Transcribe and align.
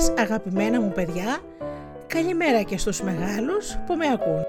σας 0.00 0.12
αγαπημένα 0.18 0.80
μου 0.80 0.92
παιδιά, 0.92 1.38
καλημέρα 2.06 2.62
και 2.62 2.78
στους 2.78 3.02
μεγάλους 3.02 3.78
που 3.86 3.94
με 3.94 4.06
ακούν. 4.12 4.44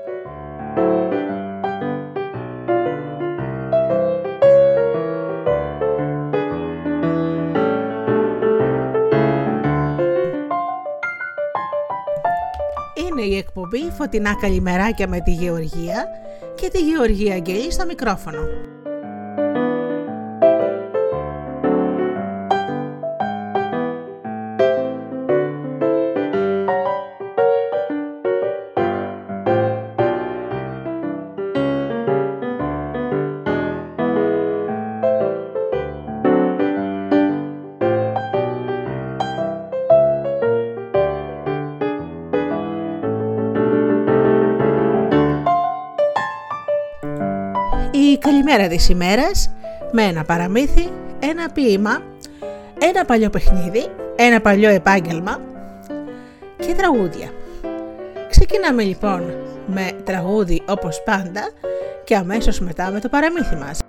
Είναι 12.96 13.22
η 13.22 13.38
εκπομπή 13.38 13.92
Φωτεινά 13.98 14.36
Καλημεράκια 14.42 15.08
με 15.08 15.20
τη 15.20 15.32
Γεωργία 15.32 16.06
και 16.56 16.70
τη 16.70 16.80
Γεωργία 16.80 17.34
Αγγελή 17.34 17.72
στο 17.72 17.86
μικρόφωνο. 17.86 18.71
Καλημέρα 48.52 48.76
της 48.76 48.90
ημέρας 48.90 49.52
με 49.92 50.04
ένα 50.04 50.24
παραμύθι, 50.24 50.90
ένα 51.20 51.52
ποίημα, 51.54 52.02
ένα 52.80 53.06
παλιό 53.06 53.30
παιχνίδι, 53.30 53.88
ένα 54.16 54.42
παλιό 54.42 54.70
επάγγελμα 54.70 55.40
και 56.58 56.74
τραγούδια. 56.74 57.30
Ξεκινάμε 58.30 58.84
λοιπόν 58.84 59.34
με 59.66 59.92
τραγούδι 60.04 60.62
όπως 60.68 61.04
πάντα 61.04 61.50
και 62.04 62.16
αμέσως 62.16 62.60
μετά 62.60 62.92
με 62.92 63.00
το 63.00 63.10
παραμύθι 63.10 63.56
μας. 63.56 63.80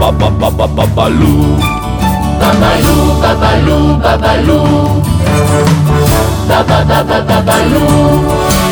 Baba 0.00 0.28
-ba 0.30 0.66
babaloo. 0.76 1.56
Babaloo, 2.40 3.06
babaloo, 3.22 3.88
babaloo. 4.02 5.02
-ba 6.48 6.98
-ba 7.06 7.18
babaloo. 7.28 8.71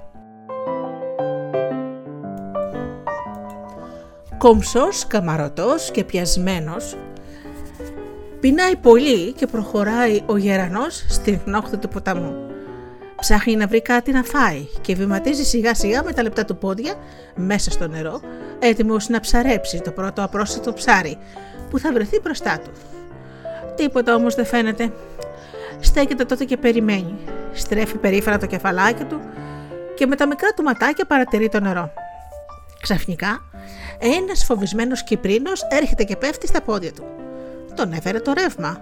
Κομψός, 4.41 5.07
καμαρωτός 5.07 5.91
και 5.91 6.03
πιασμένος, 6.03 6.97
πεινάει 8.39 8.75
πολύ 8.75 9.31
και 9.31 9.47
προχωράει 9.47 10.21
ο 10.25 10.37
γερανός 10.37 11.05
στην 11.09 11.39
γνώχτη 11.45 11.77
του 11.77 11.87
ποταμού. 11.87 12.33
Ψάχνει 13.15 13.55
να 13.55 13.67
βρει 13.67 13.81
κάτι 13.81 14.11
να 14.11 14.23
φάει 14.23 14.67
και 14.81 14.95
βηματίζει 14.95 15.43
σιγά 15.43 15.73
σιγά 15.75 16.03
με 16.03 16.13
τα 16.13 16.23
λεπτά 16.23 16.45
του 16.45 16.57
πόδια 16.57 16.95
μέσα 17.35 17.71
στο 17.71 17.87
νερό, 17.87 18.21
έτοιμος 18.59 19.09
να 19.09 19.19
ψαρέψει 19.19 19.81
το 19.81 19.91
πρώτο 19.91 20.23
απρόσιτο 20.23 20.73
ψάρι 20.73 21.17
που 21.69 21.79
θα 21.79 21.93
βρεθεί 21.93 22.19
μπροστά 22.19 22.59
του. 22.59 22.71
Τίποτα 23.75 24.15
όμως 24.15 24.35
δεν 24.35 24.45
φαίνεται 24.45 24.91
στέκεται 25.79 26.25
τότε 26.25 26.45
και 26.45 26.57
περιμένει. 26.57 27.15
Στρέφει 27.53 27.97
περήφανα 27.97 28.37
το 28.37 28.45
κεφαλάκι 28.45 29.03
του 29.03 29.19
και 29.95 30.05
με 30.05 30.15
τα 30.15 30.27
μικρά 30.27 30.49
του 30.49 30.63
ματάκια 30.63 31.05
παρατηρεί 31.05 31.49
το 31.49 31.59
νερό. 31.59 31.93
Ξαφνικά, 32.81 33.41
ένας 33.99 34.43
φοβισμένος 34.43 35.03
Κυπρίνος 35.03 35.67
έρχεται 35.69 36.03
και 36.03 36.15
πέφτει 36.15 36.47
στα 36.47 36.61
πόδια 36.61 36.91
του. 36.91 37.03
Τον 37.75 37.91
έφερε 37.91 38.19
το 38.19 38.33
ρεύμα. 38.33 38.81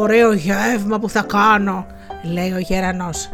ωραίο 0.00 0.32
γεύμα 0.32 0.98
που 0.98 1.08
θα 1.08 1.22
κάνω, 1.22 1.86
λέει 2.22 2.52
ο 2.52 2.58
γερανός. 2.58 3.30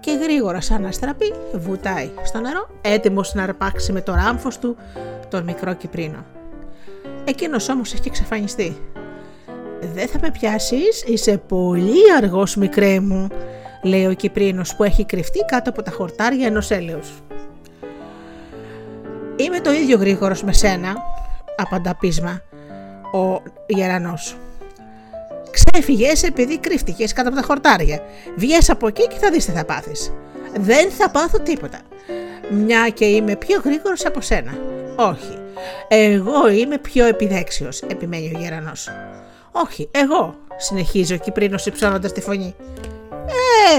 Και 0.00 0.10
γρήγορα 0.22 0.60
σαν 0.60 0.86
αστραπή 0.86 1.32
βουτάει 1.52 2.10
στο 2.24 2.40
νερό, 2.40 2.68
έτοιμος 2.80 3.34
να 3.34 3.42
αρπάξει 3.42 3.92
με 3.92 4.00
το 4.00 4.14
ράμφος 4.14 4.58
του 4.58 4.76
τον 5.28 5.44
μικρό 5.44 5.74
Κυπρίνο. 5.74 6.24
Εκείνος 7.24 7.68
όμως 7.68 7.92
έχει 7.92 8.02
εξαφανιστεί. 8.08 8.76
«Δεν 9.94 10.08
θα 10.08 10.18
με 10.22 10.30
πιάσεις, 10.30 11.02
είσαι 11.06 11.38
πολύ 11.48 12.12
αργός 12.16 12.56
μικρέ 12.56 13.00
μου», 13.00 13.28
λέει 13.82 14.06
ο 14.06 14.12
Κυπρίνος 14.12 14.76
που 14.76 14.84
έχει 14.84 15.04
κρυφτεί 15.04 15.38
κάτω 15.46 15.70
από 15.70 15.82
τα 15.82 15.90
χορτάρια 15.90 16.46
ενός 16.46 16.70
έλεους. 16.70 17.08
«Είμαι 19.38 19.60
το 19.60 19.72
ίδιο 19.72 19.96
γρήγορος 19.96 20.42
με 20.42 20.52
σένα», 20.52 20.96
απαντά 21.56 21.94
πείσμα 21.94 22.42
ο 23.12 23.42
γερανός. 23.66 24.36
Ξέφυγες 25.50 26.22
επειδή 26.22 26.58
κρύφτηκες 26.58 27.12
κάτω 27.12 27.28
από 27.28 27.36
τα 27.38 27.44
χορτάρια. 27.46 28.00
Βγες 28.36 28.70
από 28.70 28.86
εκεί 28.86 29.06
και 29.06 29.16
θα 29.20 29.30
δεις 29.30 29.44
τι 29.44 29.50
θα 29.50 29.64
πάθεις. 29.64 30.12
Δεν 30.58 30.90
θα 30.90 31.10
πάθω 31.10 31.40
τίποτα. 31.40 31.78
Μια 32.50 32.88
και 32.88 33.04
είμαι 33.04 33.36
πιο 33.36 33.60
γρήγορος 33.64 34.06
από 34.06 34.20
σένα. 34.20 34.58
Όχι. 34.96 35.38
Εγώ 35.88 36.48
είμαι 36.48 36.78
πιο 36.78 37.06
επιδέξιος, 37.06 37.82
επιμένει 37.82 38.32
ο 38.34 38.38
γερανός. 38.38 38.88
Όχι, 39.52 39.88
εγώ, 39.90 40.36
συνεχίζει 40.56 41.14
ο 41.14 41.18
Κυπρίνος 41.18 41.66
υψώνοντας 41.66 42.12
τη 42.12 42.20
φωνή. 42.20 42.54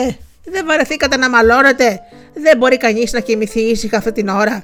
Ε, 0.05 0.11
δεν 0.43 0.65
βαρεθήκατε 0.65 1.17
να 1.17 1.29
μαλώνετε. 1.29 1.99
Δεν 2.33 2.57
μπορεί 2.57 2.77
κανείς 2.77 3.11
να 3.11 3.19
κοιμηθεί 3.19 3.59
ήσυχα 3.59 3.97
αυτή 3.97 4.11
την 4.11 4.27
ώρα. 4.27 4.63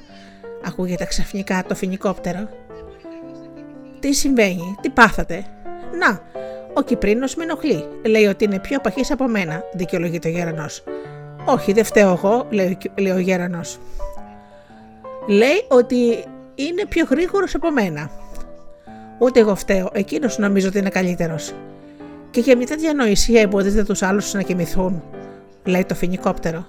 Ακούγεται 0.66 1.04
ξαφνικά 1.04 1.64
το 1.68 1.74
φινικόπτερο. 1.74 2.48
Τι 4.00 4.12
συμβαίνει, 4.12 4.76
τι 4.80 4.90
πάθατε; 4.90 5.44
Να, 5.98 6.20
ο 6.74 6.82
Κυπρίνος 6.82 7.34
με 7.34 7.42
ενοχλεί. 7.42 7.84
Λέει 8.06 8.24
ότι 8.24 8.44
είναι 8.44 8.58
πιο 8.58 8.80
παχής 8.80 9.10
από 9.10 9.28
μένα, 9.28 9.62
δικαιολογείται 9.72 10.28
ο 10.28 10.30
Γέρανος. 10.30 10.84
Όχι, 11.44 11.72
δεν 11.72 11.84
φταίω 11.84 12.12
εγώ, 12.12 12.46
λέει, 12.50 12.78
λέει 12.94 13.12
ο 13.12 13.18
Γέρανος. 13.18 13.78
Λέει 15.28 15.64
ότι 15.68 16.24
είναι 16.54 16.86
πιο 16.88 17.06
γρήγορος 17.10 17.54
από 17.54 17.70
μένα. 17.70 18.10
Ούτε 19.18 19.40
εγώ 19.40 19.54
φταίω, 19.54 19.90
εκείνος 19.92 20.38
νομίζω 20.38 20.68
ότι 20.68 20.78
είναι 20.78 20.88
καλύτερος. 20.88 21.54
Και 22.30 22.40
για 22.40 22.56
μια 22.56 22.66
τέτοια 22.66 22.94
νοησία 22.94 23.40
εμποδίζεται 23.40 23.84
τους 23.84 24.02
άλλους 24.02 24.32
να 24.32 24.42
κοιμηθούν, 24.42 25.02
λέει 25.64 25.84
το 25.84 25.94
φινικόπτερο. 25.94 26.66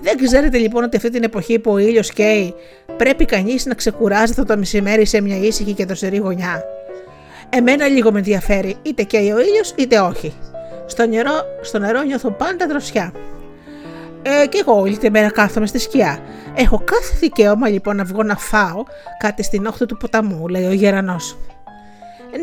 Δεν 0.00 0.16
ξέρετε 0.24 0.58
λοιπόν 0.58 0.84
ότι 0.84 0.96
αυτή 0.96 1.10
την 1.10 1.22
εποχή 1.22 1.58
που 1.58 1.72
ο 1.72 1.78
ήλιος 1.78 2.12
καίει, 2.12 2.54
πρέπει 2.96 3.24
κανείς 3.24 3.66
να 3.66 3.74
ξεκουράζεται 3.74 4.42
το 4.42 4.56
μεσημέρι 4.56 5.06
σε 5.06 5.20
μια 5.20 5.36
ήσυχη 5.36 5.72
και 5.72 5.84
δροσερή 5.84 6.16
γωνιά. 6.16 6.62
Εμένα 7.48 7.86
λίγο 7.86 8.12
με 8.12 8.18
ενδιαφέρει, 8.18 8.76
είτε 8.82 9.02
καίει 9.02 9.30
ο 9.30 9.40
ήλιος 9.40 9.74
είτε 9.76 9.98
όχι. 9.98 10.34
Στο 10.86 11.06
νερό, 11.06 11.32
στο 11.60 11.78
νερό 11.78 12.02
νιώθω 12.02 12.30
πάντα 12.30 12.66
δροσιά. 12.66 13.12
Ε, 14.22 14.46
και 14.46 14.58
εγώ 14.66 14.80
όλη 14.80 14.98
τη 14.98 15.10
μέρα 15.10 15.30
κάθομαι 15.30 15.66
στη 15.66 15.78
σκιά. 15.78 16.18
Έχω 16.54 16.82
κάθε 16.84 17.16
δικαίωμα 17.20 17.68
λοιπόν 17.68 17.96
να 17.96 18.04
βγω 18.04 18.22
να 18.22 18.36
φάω 18.36 18.82
κάτι 19.18 19.42
στην 19.42 19.66
όχθη 19.66 19.86
του 19.86 19.96
ποταμού, 19.96 20.48
λέει 20.48 20.64
ο 20.64 20.72
γερανός. 20.72 21.38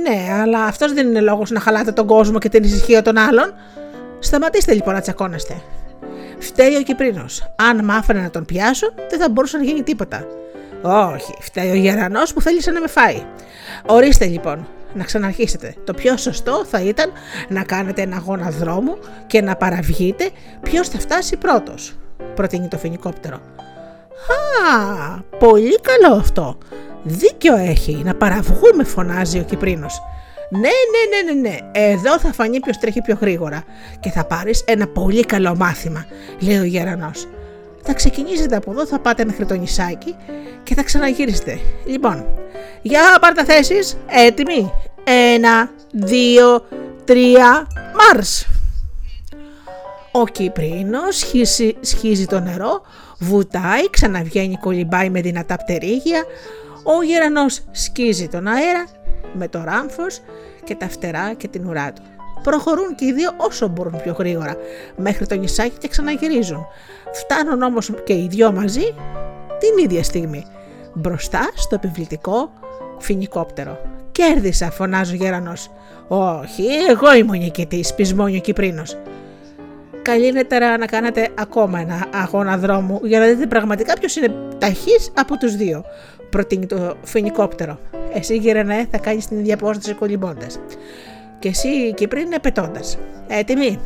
Ναι, 0.01 0.33
αλλά 0.42 0.63
αυτός 0.63 0.94
δεν 0.94 1.07
είναι 1.07 1.19
λόγος 1.19 1.51
να 1.51 1.59
χαλάτε 1.59 1.92
τον 1.92 2.07
κόσμο 2.07 2.39
και 2.39 2.50
την 2.50 2.63
ησυχία 2.63 3.01
των 3.01 3.18
άλλων. 3.18 3.54
Σταματήστε 4.19 4.74
λοιπόν 4.74 4.94
να 4.94 5.01
τσακώνεστε. 5.01 5.62
Φταίει 6.39 6.75
ο 6.75 6.81
Κυπρίνος. 6.81 7.51
Αν 7.56 7.86
μ' 7.86 7.92
άφηνε 7.92 8.22
να 8.22 8.30
τον 8.30 8.45
πιάσω, 8.45 8.94
δεν 9.10 9.19
θα 9.19 9.30
μπορούσε 9.30 9.57
να 9.57 9.63
γίνει 9.63 9.84
τίποτα. 9.84 10.28
Όχι, 10.81 11.34
φταίει 11.39 11.72
ο 11.72 11.75
γερανός 11.75 12.34
που 12.34 12.42
θέλησε 12.42 12.72
να 12.72 12.80
με 12.80 12.88
φάει. 12.88 13.24
Ορίστε 13.86 14.25
λοιπόν, 14.25 14.68
να 14.94 15.04
ξαναρχίσετε. 15.04 15.75
Το 15.84 15.94
πιο 15.94 16.18
σωστό 16.18 16.66
θα 16.66 16.81
ήταν 16.81 17.12
να 17.50 17.63
κάνετε 17.63 18.01
ένα 18.01 18.16
αγώνα 18.16 18.50
δρόμου 18.50 18.98
και 19.28 19.42
να 19.42 19.56
παραβγείτε 19.56 20.30
ποιος 20.62 20.89
θα 20.89 21.00
φτάσει 21.00 21.38
πρώτος. 21.38 21.95
Προτείνει 22.36 22.68
το 22.68 22.78
φινικόπτερο. 22.78 23.36
Α, 23.36 25.19
πολύ 25.40 25.80
καλό 25.80 26.16
αυτό. 26.16 26.57
Δίκιο 27.04 27.56
έχει 27.56 28.01
να 28.06 28.16
παραβγούμε, 28.16 28.83
φωνάζει 28.83 29.40
ο 29.40 29.44
Κυπρίνος. 29.44 30.01
Ναι, 30.49 30.59
ναι, 30.59 31.31
ναι, 31.31 31.33
ναι, 31.33 31.49
ναι. 31.49 31.57
Εδώ 31.71 32.19
θα 32.19 32.33
φανεί 32.33 32.59
ποιος 32.59 32.77
τρέχει 32.77 33.01
πιο 33.01 33.17
γρήγορα 33.21 33.63
και 33.99 34.09
θα 34.09 34.25
πάρεις 34.25 34.63
ένα 34.67 34.88
πολύ 34.88 35.25
καλό 35.25 35.55
μάθημα, 35.55 36.05
λέει 36.39 36.57
ο 36.57 36.63
γερανός. 36.63 37.27
Θα 37.81 37.94
ξεκινήσετε 37.94 38.55
από 38.55 38.71
εδώ, 38.71 38.85
θα 38.85 38.99
πάτε 38.99 39.25
μέχρι 39.25 39.45
το 39.45 39.53
νησάκι 39.53 40.15
και 40.63 40.75
θα 40.75 40.83
ξαναγυρίσετε. 40.83 41.59
Λοιπόν, 41.85 42.25
για 42.81 43.01
πάρτε 43.21 43.44
θέσεις. 43.44 43.97
Έτοιμοι. 44.07 44.71
Ένα, 45.03 45.69
δύο, 45.91 46.65
τρία, 47.05 47.67
Μάρς. 47.95 48.47
Ο 50.11 50.25
Κυπρίνος 50.27 51.17
σχίζει, 51.17 51.75
σχίζει 51.79 52.25
το 52.25 52.39
νερό, 52.39 52.81
βουτάει, 53.19 53.89
ξαναβγαίνει, 53.89 54.57
κολυμπάει 54.57 55.09
με 55.09 55.21
δυνατά 55.21 55.55
πτερίγια. 55.55 56.23
Ο 56.83 57.03
γερανός 57.03 57.63
σκίζει 57.71 58.27
τον 58.27 58.47
αέρα 58.47 58.85
με 59.34 59.48
το 59.48 59.64
ράμφος 59.66 60.22
και 60.64 60.75
τα 60.75 60.90
φτερά 60.90 61.34
και 61.34 61.48
την 61.48 61.68
ουρά 61.68 61.94
του. 61.94 62.02
Προχωρούν 62.44 62.96
και 62.96 63.06
οι 63.06 63.14
δύο 63.14 63.34
όσο 63.38 63.68
μπορούν 63.68 64.02
πιο 64.04 64.16
γρήγορα 64.18 64.56
μέχρι 64.96 65.25
το 65.25 65.36
νησάκι 65.36 65.78
και 65.78 65.88
ξαναγυρίζουν. 65.88 66.66
Φτάνουν 67.12 67.62
όμως 67.62 67.92
και 68.04 68.14
οι 68.14 68.28
δυο 68.30 68.52
μαζί 68.52 68.94
την 69.60 69.84
ίδια 69.84 70.04
στιγμή 70.04 70.46
μπροστά 70.94 71.50
στο 71.56 71.75
επιβλητικό 71.75 72.52
φινικόπτερο. 73.00 73.80
Κέρδισα, 74.12 74.71
φωνάζει 74.71 75.14
ο 75.14 75.16
γερανός. 75.16 75.69
Όχι, 76.07 76.66
εγώ 76.90 77.16
είμαι 77.16 77.31
ο 77.31 77.40
νικητής, 77.40 77.94
πεισμόνιο 77.94 78.40
Κυπρίνος. 78.40 78.97
Καλύτερα 80.02 80.78
να 80.78 80.86
κάνετε 80.86 81.30
ακόμα 81.36 81.80
ένα 81.80 82.06
αγώνα 82.14 82.57
δρόμου 82.57 83.00
για 83.04 83.19
να 83.19 83.26
δείτε 83.26 83.45
πραγματικά 83.45 83.94
ποιος 83.94 84.16
είναι 84.16 84.33
ταχύς 84.57 85.12
από 85.14 85.38
τους 85.38 85.56
δύο 85.56 85.83
προτείνει 86.30 86.66
το 86.66 86.96
φινικόπτερο. 87.04 87.80
Εσύ 88.14 88.36
γυρενέ 88.36 88.88
θα 88.92 88.98
κάνεις 88.98 89.28
την 89.28 89.40
ίδια 89.40 89.54
απόσταση 89.54 89.94
κολυμπώντας. 89.94 90.60
Και 91.40 91.48
εσύ 91.48 91.94
Κυπρίν 91.94 92.30
πετώντας. 92.42 92.98
Έτοιμοι. 93.28 93.80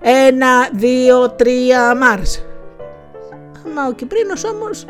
Ένα, 0.00 0.68
δύο, 0.72 1.30
τρία, 1.30 1.96
Μάρς. 1.96 2.44
Μα 3.74 3.86
ο 3.86 3.92
Κυπρίνος 3.92 4.44
όμως 4.44 4.84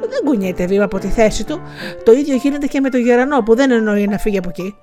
δεν 0.00 0.20
κουνιέται 0.24 0.66
βήμα 0.66 0.84
από 0.84 0.98
τη 0.98 1.06
θέση 1.06 1.44
του. 1.44 1.60
Το 2.04 2.12
ίδιο 2.12 2.36
γίνεται 2.36 2.66
και 2.66 2.80
με 2.80 2.90
το 2.90 2.96
γερανό 2.96 3.42
που 3.42 3.54
δεν 3.54 3.70
εννοεί 3.70 4.06
να 4.06 4.18
φύγει 4.18 4.38
από 4.38 4.48
εκεί. 4.48 4.76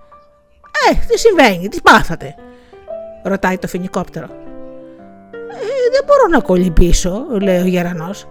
Ε, 0.89 0.95
τι 1.07 1.19
συμβαίνει, 1.19 1.67
τι 1.67 1.81
πάθατε, 1.81 2.35
ρωτάει 3.23 3.57
το 3.57 3.67
φινικόπτερο. 3.67 4.25
Ε, 5.51 5.89
δεν 5.91 6.03
μπορώ 6.05 6.27
να 6.31 6.39
κολυμπήσω, 6.39 7.25
λέει 7.41 7.61
ο 7.61 7.65
γερανός. 7.65 8.27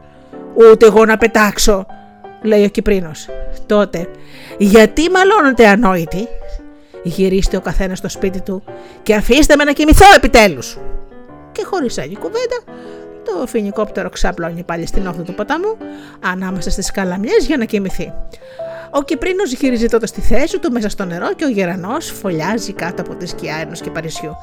Ούτε 0.54 0.86
εγώ 0.86 1.04
να 1.04 1.16
πετάξω, 1.16 1.86
λέει 2.42 2.64
ο 2.64 2.68
Κυπρίνος. 2.68 3.28
Τότε, 3.66 4.08
γιατί 4.58 5.10
μαλώνετε 5.10 5.66
ανόητοι, 5.66 6.28
γυρίστε 7.02 7.56
ο 7.56 7.60
καθένας 7.60 7.98
στο 7.98 8.08
σπίτι 8.08 8.40
του 8.40 8.62
και 9.02 9.14
αφήστε 9.14 9.56
με 9.56 9.64
να 9.64 9.72
κοιμηθώ 9.72 10.06
επιτέλους. 10.16 10.78
Και 11.52 11.64
χωρίς 11.64 11.98
άλλη 11.98 12.16
κουβέντα, 12.16 12.58
το 13.24 13.46
φινικόπτερο 13.46 14.08
ξαπλώνει 14.10 14.62
πάλι 14.62 14.86
στην 14.86 15.06
όχθη 15.06 15.22
του 15.22 15.34
ποταμού, 15.34 15.76
ανάμεσα 16.20 16.70
στις 16.70 16.90
καλαμιές 16.90 17.46
για 17.46 17.56
να 17.56 17.64
κοιμηθεί. 17.64 18.12
Ο 18.90 19.02
Κυπρίνος 19.02 19.52
γυρίζει 19.52 19.86
τότε 19.86 20.06
στη 20.06 20.20
θέση 20.20 20.58
του 20.58 20.72
μέσα 20.72 20.88
στο 20.88 21.04
νερό 21.04 21.34
και 21.34 21.44
ο 21.44 21.48
γερανός 21.48 22.10
φωλιάζει 22.10 22.72
κάτω 22.72 23.02
από 23.02 23.14
τη 23.14 23.26
σκιά 23.26 23.56
ενός 23.56 23.80
κυπαρισιού. 23.80 24.36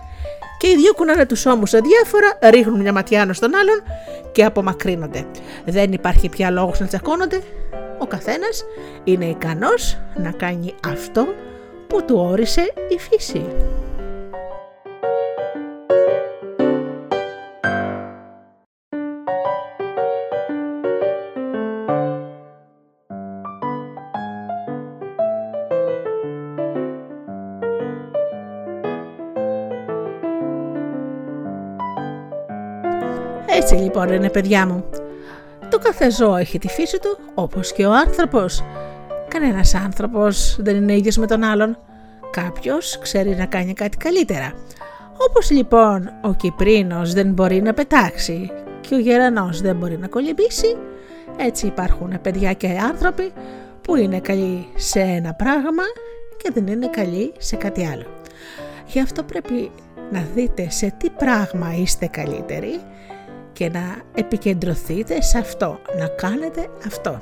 Και 0.59 0.67
οι 0.67 0.75
δύο 0.75 0.93
κουνάνε 0.93 1.25
τους 1.25 1.45
ώμους 1.45 1.73
αδιάφορα, 1.73 2.37
ρίχνουν 2.49 2.81
μια 2.81 2.93
ματιά 2.93 3.21
ένας 3.21 3.37
στον 3.37 3.55
άλλον 3.55 3.83
και 4.31 4.43
απομακρύνονται. 4.43 5.25
Δεν 5.65 5.93
υπάρχει 5.93 6.29
πια 6.29 6.51
λόγος 6.51 6.79
να 6.79 6.87
τσακώνονται, 6.87 7.41
ο 7.99 8.07
καθένας 8.07 8.63
είναι 9.03 9.25
ικανός 9.25 9.97
να 10.15 10.31
κάνει 10.31 10.73
αυτό 10.87 11.27
που 11.87 12.05
του 12.05 12.15
όρισε 12.17 12.73
η 12.89 12.97
φύση. 12.99 13.45
Έτσι 33.49 33.75
λοιπόν 33.75 34.13
είναι 34.13 34.29
παιδιά 34.29 34.65
μου. 34.65 35.06
Το 35.77 35.83
κάθε 35.83 36.11
ζώο 36.11 36.35
έχει 36.35 36.57
τη 36.57 36.67
φύση 36.67 36.99
του 36.99 37.17
όπως 37.33 37.73
και 37.73 37.85
ο 37.85 37.93
άνθρωπος. 37.93 38.63
Κανένας 39.27 39.75
άνθρωπος 39.75 40.55
δεν 40.59 40.75
είναι 40.75 40.95
ίδιος 40.95 41.17
με 41.17 41.27
τον 41.27 41.43
άλλον. 41.43 41.77
Κάποιος 42.31 42.99
ξέρει 43.01 43.35
να 43.35 43.45
κάνει 43.45 43.73
κάτι 43.73 43.97
καλύτερα. 43.97 44.53
Όπως 45.29 45.51
λοιπόν 45.51 46.11
ο 46.21 46.33
Κυπρίνος 46.33 47.13
δεν 47.13 47.31
μπορεί 47.31 47.61
να 47.61 47.73
πετάξει 47.73 48.51
και 48.81 48.95
ο 48.95 48.99
Γερανός 48.99 49.61
δεν 49.61 49.75
μπορεί 49.75 49.97
να 49.97 50.07
κολυμπήσει, 50.07 50.77
έτσι 51.37 51.65
υπάρχουν 51.65 52.21
παιδιά 52.21 52.53
και 52.53 52.67
άνθρωποι 52.67 53.31
που 53.81 53.95
είναι 53.95 54.19
καλοί 54.19 54.67
σε 54.75 54.99
ένα 54.99 55.33
πράγμα 55.33 55.83
και 56.37 56.51
δεν 56.53 56.67
είναι 56.67 56.87
καλοί 56.87 57.33
σε 57.37 57.55
κάτι 57.55 57.85
άλλο. 57.85 58.05
Γι' 58.85 58.99
αυτό 58.99 59.23
πρέπει 59.23 59.71
να 60.11 60.25
δείτε 60.35 60.69
σε 60.69 60.93
τι 60.97 61.09
πράγμα 61.09 61.75
είστε 61.77 62.07
καλύτεροι 62.07 62.79
και 63.57 63.69
να 63.69 63.95
επικεντρωθείτε 64.13 65.21
σε 65.21 65.37
αυτό, 65.37 65.79
να 65.99 66.07
κάνετε 66.07 66.67
αυτό. 66.85 67.19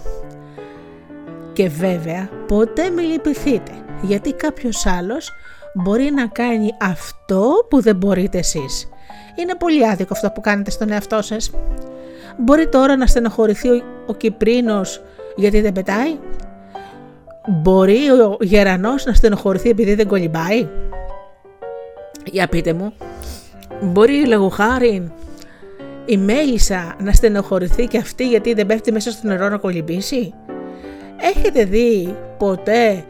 Και 1.53 1.69
βέβαια 1.69 2.29
ποτέ 2.47 2.89
μην 2.89 3.05
λυπηθείτε 3.05 3.71
γιατί 4.01 4.33
κάποιος 4.33 4.85
άλλος 4.85 5.31
μπορεί 5.73 6.11
να 6.11 6.27
κάνει 6.27 6.69
αυτό 6.81 7.51
που 7.69 7.81
δεν 7.81 7.95
μπορείτε 7.95 8.37
εσείς. 8.37 8.89
Είναι 9.35 9.55
πολύ 9.55 9.87
άδικο 9.87 10.13
αυτό 10.13 10.31
που 10.31 10.41
κάνετε 10.41 10.71
στον 10.71 10.91
εαυτό 10.91 11.21
σας. 11.21 11.51
Μπορεί 12.37 12.67
τώρα 12.67 12.95
να 12.95 13.07
στενοχωρηθεί 13.07 13.69
ο, 13.69 13.83
ο 14.05 14.13
Κυπρίνος 14.13 15.03
γιατί 15.35 15.61
δεν 15.61 15.71
πετάει; 15.71 16.17
Μπορεί 17.47 18.09
ο 18.09 18.37
Γερανός 18.41 19.05
να 19.05 19.13
στενοχωρηθεί 19.13 19.69
επειδή 19.69 19.95
δεν 19.95 20.07
κολυμπάει; 20.07 20.67
Για 22.25 22.47
πείτε 22.47 22.73
μου. 22.73 22.93
Μπορεί 23.81 24.27
λόγω 24.27 24.49
χάρη 24.49 25.11
η 26.05 26.17
μέλισσα 26.17 26.95
να 26.99 27.11
στενοχωρηθεί 27.11 27.87
και 27.87 27.97
αυτή 27.97 28.27
γιατί 28.27 28.53
δεν 28.53 28.65
πέφτει 28.65 28.91
μέσα 28.91 29.11
στο 29.11 29.27
νερό 29.27 29.49
να 29.49 29.57
κολυμπήσει; 29.57 30.33
Έχετε 31.17 31.63
δει 31.63 32.15
ποτέ 32.37 33.05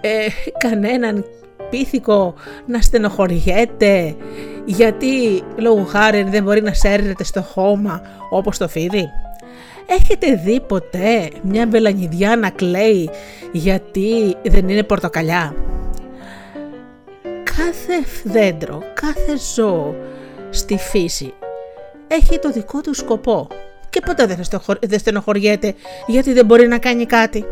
ε, 0.00 0.26
κανέναν 0.58 1.24
πίθηκο 1.70 2.34
να 2.66 2.80
στενοχωριέται 2.80 4.16
γιατί 4.64 5.42
λόγω 5.56 5.84
χάρη 5.84 6.22
δεν 6.22 6.42
μπορεί 6.42 6.62
να 6.62 6.72
σέρνεται 6.72 7.24
στο 7.24 7.42
χώμα 7.42 8.02
όπως 8.30 8.58
το 8.58 8.68
φίδι; 8.68 9.08
Έχετε 9.86 10.34
δει 10.44 10.60
ποτέ 10.60 11.28
μια 11.42 11.66
βελανιδιά 11.66 12.36
να 12.36 12.50
κλαίει 12.50 13.10
γιατί 13.52 14.36
δεν 14.42 14.68
είναι 14.68 14.82
πορτοκαλιά; 14.82 15.54
Κάθε 17.44 18.04
δέντρο, 18.24 18.82
κάθε 18.94 19.36
ζώο 19.54 19.94
στη 20.50 20.76
φύση 20.76 21.32
έχει 22.08 22.38
το 22.38 22.50
δικό 22.50 22.80
του 22.80 22.94
σκοπό 22.94 23.48
και 23.90 24.00
ποτέ 24.00 24.36
δεν 24.80 24.98
στενοχωριέται 24.98 25.74
γιατί 26.06 26.32
δεν 26.32 26.46
μπορεί 26.46 26.68
να 26.68 26.78
κάνει 26.78 27.06
κάτι. 27.06 27.44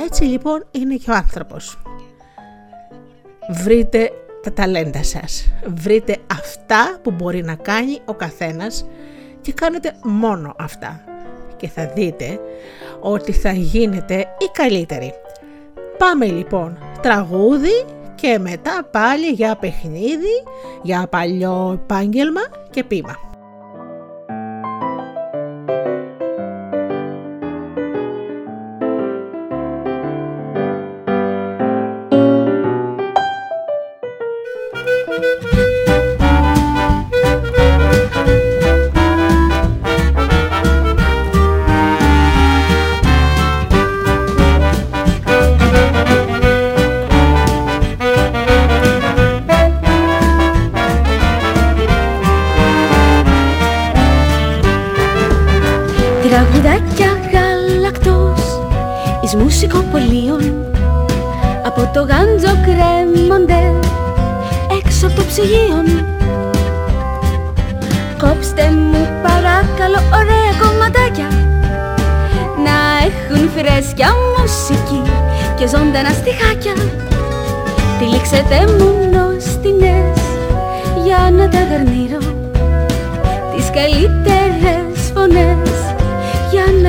Έτσι 0.00 0.24
λοιπόν 0.24 0.66
είναι 0.70 0.94
και 0.94 1.10
ο 1.10 1.14
άνθρωπος. 1.14 1.78
Βρείτε 3.50 4.10
τα 4.42 4.52
ταλέντα 4.52 5.02
σας. 5.02 5.52
Βρείτε 5.66 6.16
αυτά 6.32 6.98
που 7.02 7.10
μπορεί 7.10 7.42
να 7.42 7.54
κάνει 7.54 7.98
ο 8.04 8.14
καθένας 8.14 8.86
και 9.40 9.52
κάνετε 9.52 9.94
μόνο 10.02 10.54
αυτά. 10.58 11.04
Και 11.56 11.68
θα 11.68 11.92
δείτε 11.94 12.40
ότι 13.00 13.32
θα 13.32 13.52
γίνετε 13.52 14.18
οι 14.18 14.50
καλύτεροι. 14.52 15.12
Πάμε 15.98 16.26
λοιπόν 16.26 16.78
τραγούδι 17.02 17.84
και 18.14 18.38
μετά 18.38 18.88
πάλι 18.90 19.26
για 19.26 19.56
παιχνίδι, 19.56 20.44
για 20.82 21.06
παλιό 21.10 21.78
επάγγελμα 21.82 22.40
και 22.70 22.84
πείμα. 22.84 23.31
Τα 56.32 56.38
Τραγουδάκια 56.38 57.10
γαλακτός 57.32 58.60
εις 59.24 59.34
μουσικοπολίων. 59.34 60.54
Από 61.66 61.90
το 61.94 62.00
γάντζο 62.00 62.54
κρέμονται 62.64 63.72
έξω 64.78 65.06
από 65.06 65.16
το 65.16 65.22
Κόψτε 68.18 68.70
μου 68.70 69.08
παρακαλώ 69.22 70.00
ωραία 70.18 70.52
κομματάκια 70.60 71.28
να 72.64 72.76
έχουν 73.06 73.50
φρέσκια 73.56 74.08
μουσική 74.38 75.02
και 75.58 75.66
ζωντανά 75.66 76.10
στιχάκια. 76.10 76.74
Τυλίξετε 77.98 78.58
μου 78.78 79.10
νόστινες 79.12 80.20
για 81.04 81.30
να 81.30 81.48
τα 81.48 81.58
γαρνίρω 81.70 82.18
τις 83.56 83.70
καλύτερες 83.70 84.41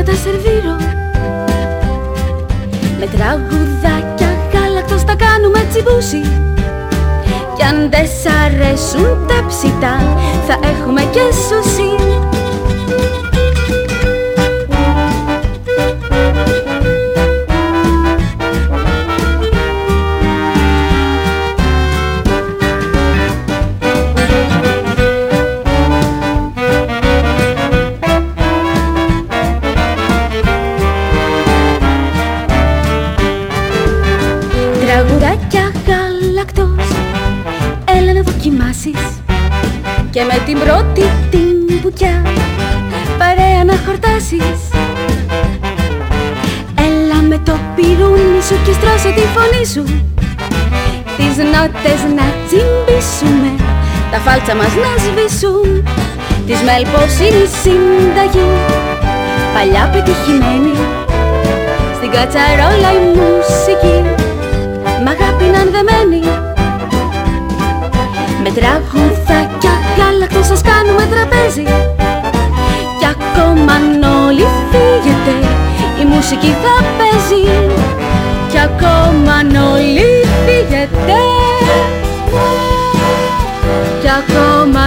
τα 0.05 0.13
σερβίρω 0.13 0.75
Με 2.99 3.07
τραγουδάκια 3.15 4.29
γάλακτος 4.53 5.03
τα 5.03 5.15
κάνουμε 5.15 5.65
τσιμπούσι 5.69 6.21
Κι 7.55 7.63
αν 7.63 7.89
δεν 7.89 8.05
σ' 8.05 8.25
αρέσουν 8.45 9.27
τα 9.27 9.45
ψητά 9.47 9.95
θα 10.47 10.59
έχουμε 10.69 11.01
και 11.01 11.19
σουσί. 11.19 11.92
Φάλτσα 54.45 54.55
μας 54.55 54.75
να 54.85 54.91
σβήσουν. 55.03 55.67
Της 56.47 56.59
μέλπος 56.67 57.13
είναι 57.25 57.41
η 57.47 57.49
συνταγή 57.61 58.49
Παλιά 59.53 59.83
πετυχημένη. 59.93 60.75
Στην 61.97 62.09
κατσαρόλα 62.15 62.89
η 62.99 63.01
μουσική 63.17 63.97
Μ' 65.03 65.09
αγάπη 65.13 65.45
να 65.55 65.61
δεμένη 65.73 66.21
Με 68.43 68.49
τραγουδάκια 68.57 69.73
γάλακτο 69.97 70.41
σας 70.49 70.61
κάνουμε 70.69 71.03
τραπέζι. 71.13 71.65
Κι 72.99 73.07
ακόμα 73.15 73.73
αν 73.77 74.03
όλοι 74.25 74.45
φύγετε 74.69 75.33
Η 76.01 76.03
μουσική 76.13 76.51
θα 76.63 76.73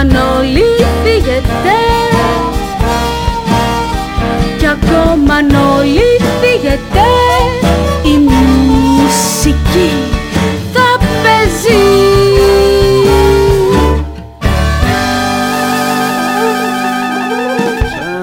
ακόμα 0.07 0.19
αν 0.19 0.37
όλοι 0.37 0.63
φύγετε. 1.03 1.77
Κι 4.57 4.67
ακόμα 4.67 5.33
αν 5.33 5.49
όλοι 5.77 6.09
φύγετε 6.41 7.07
η 8.03 8.17
μουσική 8.17 9.91
θα 10.73 10.97
παίζει. 11.23 11.83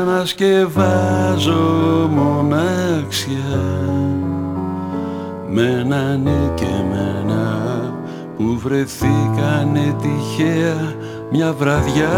Ξανασκευάζω 0.04 1.64
μοναξιά 2.10 3.60
με 5.48 5.62
έναν 5.80 6.52
και 6.54 6.64
με 6.90 7.04
που 8.36 8.58
βρεθήκανε 8.62 9.96
τυχαία 10.02 10.94
μια 11.30 11.52
βραδιά. 11.52 12.10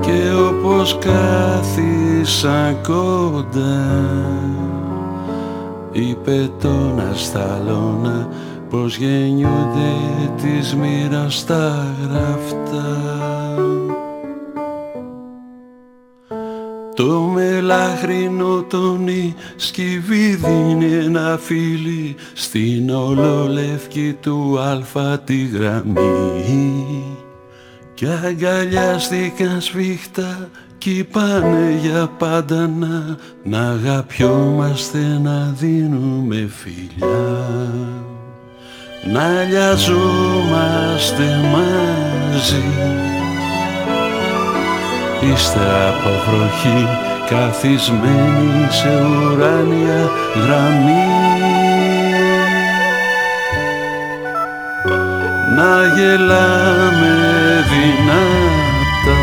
Και 0.00 0.32
όπως 0.48 0.98
κάθισα 0.98 2.76
κοντά 2.82 3.84
είπε 5.92 6.50
τον 6.60 7.00
ασταλώνα 7.10 8.28
πως 8.70 8.96
γεννιούνται 8.96 9.94
της 10.42 10.74
μοίρας 10.74 11.44
τα 11.44 11.94
γραφτά 12.02 13.35
το 16.96 17.20
μελάχρινο 17.20 18.62
τόνι 18.62 19.34
δίνει 20.36 20.92
ένα 20.92 21.38
φίλι 21.42 22.16
στην 22.34 22.90
ολολευκή 22.90 24.16
του 24.20 24.58
αλφα 24.60 25.18
τη 25.18 25.46
γραμμή. 25.46 27.04
Κι 27.94 28.06
αγκαλιάστηκαν 28.06 29.60
σφίχτα 29.60 30.48
κι 30.78 31.04
πάνε 31.12 31.78
για 31.82 32.10
πάντα 32.18 32.66
να, 32.66 33.16
να 33.42 33.70
αγαπιόμαστε 33.70 35.20
να 35.22 35.54
δίνουμε 35.58 36.48
φιλιά. 36.50 37.74
Να 39.12 39.42
λιαζόμαστε 39.42 41.24
μαζί 41.52 43.15
ύστερα 45.20 45.88
από 45.88 46.10
βροχή 46.26 46.88
καθισμένη 47.30 48.66
σε 48.68 48.88
ουράνια 48.88 50.10
γραμμή. 50.34 51.04
Να 55.56 55.86
γελάμε 55.94 57.14
δυνατά 57.70 59.20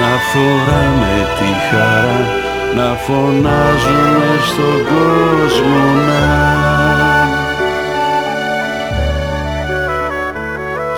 να 0.00 0.18
φοράμε 0.30 1.28
τη 1.38 1.50
χαρά 1.70 2.42
να 2.76 2.94
φωνάζουμε 2.94 4.30
στον 4.46 4.84
κόσμο 4.84 5.84
να. 6.06 6.24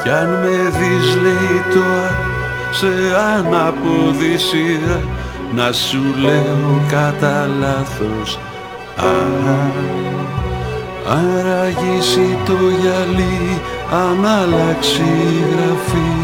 Κι 0.02 0.10
αν 0.10 0.28
με 0.28 0.70
δεις 0.78 1.16
λέει 1.22 1.62
το 1.72 1.84
σε 2.78 2.92
αναποδησία 3.36 5.00
να 5.54 5.72
σου 5.72 6.02
λέω 6.18 6.82
κατά 6.90 7.48
λάθος. 7.60 8.38
Αν 8.96 9.72
αραγήσει 11.08 12.38
το 12.46 12.52
γυαλί 12.80 13.60
αν 13.92 14.26
αλλάξει 14.26 15.02
η 15.02 15.44
γραφή 15.50 16.14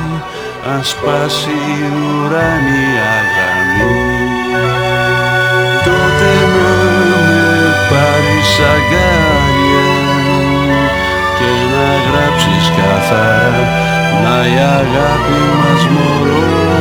αν 0.73 0.85
σπάσει 0.85 1.51
η 1.51 1.83
ουράνια 1.93 3.13
γραμμή 3.33 4.13
τότε 5.85 6.33
να 6.55 6.71
με 6.89 7.75
πάρεις 7.91 8.53
αγκάλια 8.73 9.91
και 11.39 11.51
να 11.73 11.87
γράψεις 12.07 12.73
καθαρά 12.77 13.82
να 14.23 14.47
η 14.47 14.59
αγάπη 14.59 15.41
μας 15.61 15.83
μωρό 15.95 16.72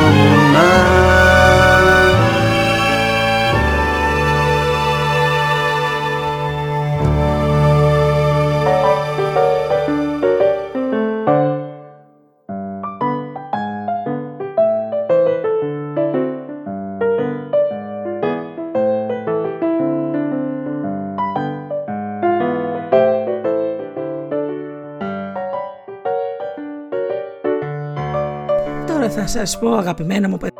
σας 29.31 29.59
πω 29.59 29.73
αγαπημένα 29.73 30.29
μου 30.29 30.37
παιδιά. 30.37 30.59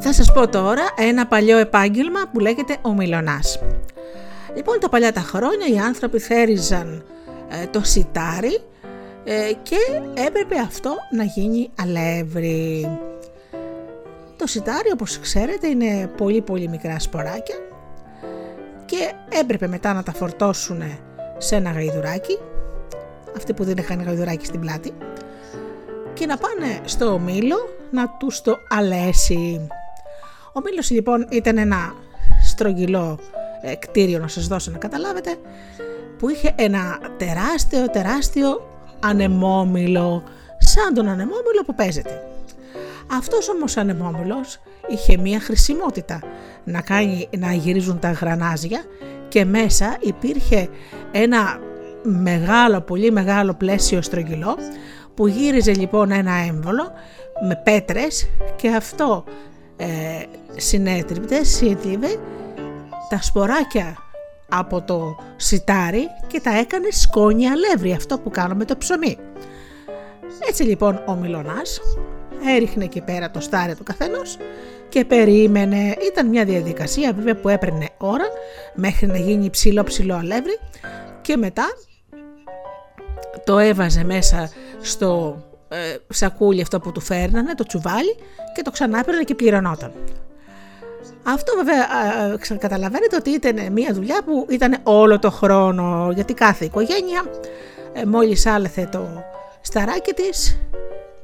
Θα 0.00 0.12
σας 0.12 0.32
πω 0.32 0.48
τώρα 0.48 0.82
ένα 0.96 1.26
παλιό 1.26 1.58
επάγγελμα 1.58 2.20
που 2.32 2.38
λέγεται 2.38 2.76
ο 2.82 2.92
Μιλωνάς. 2.92 3.58
Λοιπόν 4.54 4.80
τα 4.80 4.88
παλιά 4.88 5.12
τα 5.12 5.20
χρόνια 5.20 5.66
οι 5.74 5.78
άνθρωποι 5.78 6.18
θέριζαν 6.18 7.04
ε, 7.48 7.66
το 7.66 7.84
σιτάρι 7.84 8.60
ε, 9.24 9.52
και 9.62 9.76
έπρεπε 10.26 10.58
αυτό 10.58 10.94
να 11.10 11.24
γίνει 11.24 11.70
αλεύρι. 11.80 12.98
Το 14.36 14.46
σιτάρι 14.46 14.90
όπως 14.92 15.18
ξέρετε 15.18 15.68
είναι 15.68 16.10
πολύ 16.16 16.40
πολύ 16.40 16.68
μικρά 16.68 16.98
σποράκια 16.98 17.56
και 18.84 19.12
έπρεπε 19.40 19.66
μετά 19.66 19.92
να 19.92 20.02
τα 20.02 20.12
φορτώσουν 20.12 20.82
σε 21.38 21.56
ένα 21.56 21.70
γαϊδουράκι 21.70 22.38
αυτοί 23.36 23.52
που 23.52 23.64
δεν 23.64 23.76
είχαν 23.76 24.02
γαϊδουράκι 24.02 24.46
στην 24.46 24.60
πλάτη 24.60 24.92
και 26.22 26.28
να 26.28 26.36
πάνε 26.36 26.80
στο 26.84 27.18
μήλο 27.18 27.56
να 27.90 28.08
τους 28.08 28.40
το 28.40 28.58
αλέσει. 28.68 29.66
Ο 30.52 30.60
μήλος 30.60 30.90
λοιπόν 30.90 31.26
ήταν 31.30 31.58
ένα 31.58 31.94
στρογγυλό 32.44 33.18
ε, 33.62 33.74
κτίριο 33.74 34.18
να 34.18 34.28
σας 34.28 34.46
δώσω 34.46 34.70
να 34.70 34.78
καταλάβετε 34.78 35.36
που 36.18 36.28
είχε 36.28 36.54
ένα 36.56 36.98
τεράστιο 37.16 37.90
τεράστιο 37.90 38.68
ανεμόμυλο 39.00 40.22
σαν 40.58 40.94
τον 40.94 41.08
ανεμόμυλο 41.08 41.62
που 41.66 41.74
παίζεται. 41.74 42.22
Αυτός 43.12 43.48
όμως 43.48 43.76
ο 43.76 43.80
ανεμόμυλος 43.80 44.60
είχε 44.88 45.16
μία 45.16 45.40
χρησιμότητα 45.40 46.20
να, 46.64 46.80
κάνει, 46.80 47.28
να 47.38 47.52
γυρίζουν 47.52 47.98
τα 47.98 48.10
γρανάζια 48.10 48.84
και 49.28 49.44
μέσα 49.44 49.96
υπήρχε 50.00 50.68
ένα 51.12 51.58
μεγάλο, 52.02 52.80
πολύ 52.80 53.10
μεγάλο 53.10 53.54
πλαίσιο 53.54 54.02
στρογγυλό 54.02 54.56
που 55.14 55.26
γύριζε 55.26 55.74
λοιπόν 55.74 56.10
ένα 56.10 56.32
έμβολο 56.32 56.92
με 57.48 57.60
πέτρες 57.64 58.28
και 58.56 58.68
αυτό 58.68 59.24
ε, 59.76 59.86
συνέτριβε, 60.56 61.44
συνέτριβε 61.44 62.08
τα 63.08 63.22
σποράκια 63.22 63.96
από 64.48 64.82
το 64.82 65.16
σιτάρι 65.36 66.06
και 66.26 66.40
τα 66.40 66.58
έκανε 66.58 66.90
σκόνη 66.90 67.48
αλεύρι, 67.48 67.92
αυτό 67.92 68.18
που 68.18 68.30
κάνουμε 68.30 68.64
το 68.64 68.76
ψωμί. 68.76 69.18
Έτσι 70.48 70.62
λοιπόν 70.62 71.02
ο 71.06 71.14
Μιλωνάς 71.14 71.80
έριχνε 72.56 72.84
εκεί 72.84 73.00
πέρα 73.00 73.30
το 73.30 73.40
στάρι 73.40 73.74
του 73.74 73.82
καθενός 73.82 74.36
και 74.88 75.04
περίμενε. 75.04 75.96
Ήταν 76.10 76.28
μια 76.28 76.44
διαδικασία 76.44 77.12
βέβαια 77.12 77.36
που 77.36 77.48
έπαιρνε 77.48 77.88
ώρα 77.98 78.24
μέχρι 78.74 79.06
να 79.06 79.16
γίνει 79.16 79.50
ψηλό 79.50 79.84
ψηλό 79.84 80.14
αλεύρι 80.14 80.58
και 81.22 81.36
μετά 81.36 81.64
το 83.44 83.58
έβαζε 83.58 84.04
μέσα 84.04 84.50
στο 84.82 85.42
ε, 85.68 85.96
σακούλι 86.08 86.60
αυτό 86.60 86.80
που 86.80 86.92
του 86.92 87.00
φέρνανε, 87.00 87.54
το 87.54 87.64
τσουβάλι 87.64 88.16
και 88.54 88.62
το 88.62 88.70
ξανά 88.70 89.04
και 89.24 89.34
πληρωνόταν. 89.34 89.92
Αυτό 91.22 91.52
βέβαια 91.56 92.56
καταλαβαίνετε 92.58 93.16
ότι 93.16 93.30
ήταν 93.30 93.72
μια 93.72 93.92
δουλειά 93.92 94.22
που 94.24 94.46
ήταν 94.50 94.76
όλο 94.82 95.18
το 95.18 95.30
χρόνο 95.30 96.10
γιατί 96.14 96.34
κάθε 96.34 96.64
οικογένεια 96.64 97.24
ε, 97.92 98.04
μόλις 98.04 98.46
άλεθε 98.46 98.88
το 98.92 99.24
σταράκι 99.60 100.12
της 100.12 100.58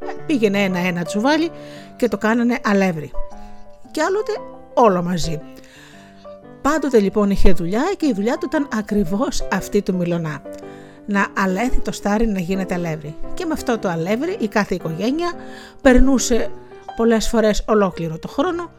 ε, 0.01 0.13
πήγαινε 0.27 0.63
ένα-ένα 0.63 1.03
τσουβάλι 1.03 1.51
και 1.97 2.09
το 2.09 2.19
κάνανε 2.19 2.59
αλεύρι. 2.65 3.11
Και 3.91 4.03
άλλοτε 4.03 4.33
όλο 4.75 5.03
μαζί. 5.03 5.41
Πάντοτε 6.63 6.99
λοιπόν 6.99 7.31
είχε 7.31 7.53
δουλειά 7.53 7.93
και 7.97 8.07
η 8.07 8.13
δουλειά 8.13 8.37
του 8.39 8.47
ήταν 8.47 8.69
ακριβώς 8.79 9.49
αυτή 9.53 9.83
του 9.83 9.95
Μιλωνά 9.95 10.43
να 11.09 11.27
αλέθει 11.39 11.81
το 11.81 11.93
στάρι 11.93 12.27
να 12.27 12.41
γίνεται 12.41 12.75
αλεύρι. 12.75 13.15
Και 13.35 13.45
με 13.45 13.53
αυτό 13.53 13.79
το 13.79 13.89
αλεύρι 13.89 14.37
η 14.41 14.49
κάθε 14.49 14.75
οικογένεια 14.75 15.33
περνούσε 15.83 16.51
πολλές 16.97 17.29
φορές 17.29 17.65
ολόκληρο 17.69 18.19
το 18.19 18.29
χρόνο 18.29 18.71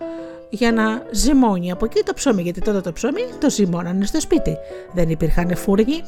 για 0.50 0.72
να 0.72 1.04
ζυμώνει 1.12 1.72
από 1.72 1.86
εκεί 1.86 2.04
το 2.04 2.14
ψωμί, 2.14 2.42
γιατί 2.42 2.62
τότε 2.62 2.82
το 2.82 2.94
ψωμί 2.94 3.22
το 3.40 3.50
ζυμώνανε 3.50 4.06
στο 4.06 4.20
σπίτι. 4.20 4.58
Δεν 4.94 5.10
υπήρχαν 5.10 5.56
φούρνοι. 5.56 6.04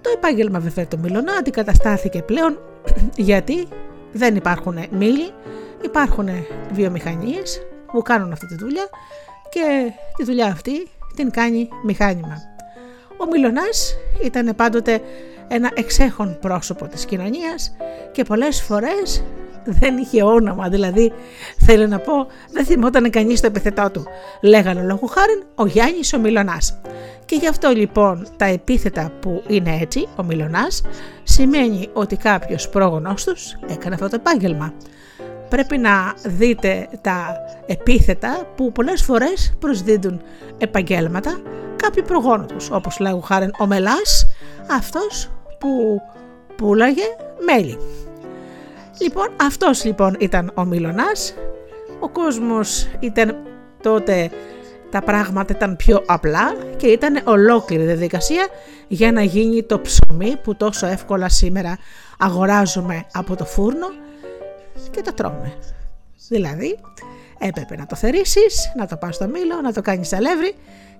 Το 0.00 0.10
επάγγελμα 0.14 0.58
βέβαια 0.58 0.88
το 0.88 0.98
Μιλωνά 0.98 1.32
αντικαταστάθηκε 1.32 2.22
πλέον 2.22 2.58
γιατί 3.30 3.68
δεν 4.12 4.36
υπάρχουν 4.36 4.78
μήλοι, 4.90 5.30
υπάρχουν 5.84 6.28
βιομηχανίες 6.72 7.60
που 7.92 8.02
κάνουν 8.02 8.32
αυτή 8.32 8.46
τη 8.46 8.54
δουλειά 8.54 8.88
και 9.48 9.92
τη 10.16 10.24
δουλειά 10.24 10.46
αυτή 10.46 10.88
την 11.16 11.30
κάνει 11.30 11.68
μηχάνημα. 11.84 12.53
Ο 13.16 13.26
Μιλωνάς 13.30 13.94
ήταν 14.24 14.54
πάντοτε 14.56 15.00
ένα 15.48 15.70
εξέχον 15.74 16.38
πρόσωπο 16.40 16.86
της 16.86 17.04
κοινωνίας 17.04 17.76
και 18.12 18.22
πολλές 18.22 18.62
φορές 18.62 19.24
δεν 19.64 19.96
είχε 19.96 20.22
όνομα, 20.22 20.68
δηλαδή 20.68 21.12
θέλω 21.58 21.86
να 21.86 21.98
πω 21.98 22.26
δεν 22.52 22.64
θυμόταν 22.64 23.10
κανείς 23.10 23.40
το 23.40 23.46
επιθετό 23.46 23.90
του. 23.90 24.06
Λέγανε 24.42 24.82
λόγου 24.82 25.06
χάρη 25.06 25.42
ο 25.54 25.66
Γιάννης 25.66 26.12
ο 26.12 26.18
Μιλωνάς. 26.18 26.80
Και 27.24 27.36
γι' 27.36 27.48
αυτό 27.48 27.68
λοιπόν 27.68 28.26
τα 28.36 28.44
επίθετα 28.44 29.12
που 29.20 29.42
είναι 29.46 29.78
έτσι, 29.80 30.08
ο 30.16 30.22
Μιλωνάς, 30.22 30.82
σημαίνει 31.22 31.88
ότι 31.92 32.16
κάποιος 32.16 32.68
πρόγονός 32.68 33.24
τους 33.24 33.56
έκανε 33.68 33.94
αυτό 33.94 34.08
το 34.08 34.16
επάγγελμα. 34.16 34.74
Πρέπει 35.48 35.78
να 35.78 36.14
δείτε 36.24 36.88
τα 37.00 37.36
επίθετα 37.66 38.46
που 38.56 38.72
πολλές 38.72 39.02
φορές 39.02 39.54
προσδίδουν 39.58 40.22
επαγγέλματα 40.58 41.40
κάποιοι 41.76 42.02
προγόνοι 42.02 42.46
τους, 42.46 42.70
όπως 42.70 42.98
λέγω 42.98 43.20
χάρη 43.20 43.50
ο 43.58 43.66
Μελάς, 43.66 44.26
αυτός 44.70 45.30
που 45.58 46.00
πουλάγε 46.56 47.04
μέλι. 47.46 47.78
Λοιπόν, 49.00 49.28
αυτός 49.40 49.84
λοιπόν 49.84 50.16
ήταν 50.18 50.52
ο 50.54 50.64
Μιλωνάς. 50.64 51.34
Ο 52.00 52.08
κόσμος 52.08 52.88
ήταν 53.00 53.36
τότε 53.82 54.30
τα 54.90 55.02
πράγματα 55.02 55.54
ήταν 55.56 55.76
πιο 55.76 56.02
απλά 56.06 56.54
και 56.76 56.86
ήταν 56.86 57.20
ολόκληρη 57.24 57.84
διαδικασία 57.84 58.46
για 58.88 59.12
να 59.12 59.22
γίνει 59.22 59.62
το 59.62 59.80
ψωμί 59.80 60.36
που 60.42 60.56
τόσο 60.56 60.86
εύκολα 60.86 61.28
σήμερα 61.28 61.78
αγοράζουμε 62.18 63.06
από 63.12 63.36
το 63.36 63.44
φούρνο 63.44 63.86
και 64.94 65.02
το 65.02 65.14
τρώμε. 65.14 65.52
Δηλαδή 66.28 66.78
έπρεπε 67.38 67.76
να 67.76 67.86
το 67.86 67.96
θερίσεις, 67.96 68.72
να 68.76 68.86
το 68.86 68.96
πας 68.96 69.14
στο 69.14 69.28
μήλο, 69.28 69.60
να 69.62 69.72
το 69.72 69.80
κάνεις 69.80 70.12
αλεύρι 70.12 70.54